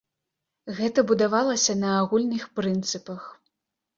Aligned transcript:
Гэта 0.77 1.03
будавалася 1.11 1.75
на 1.83 1.91
агульных 1.99 2.47
прынцыпах. 2.61 3.21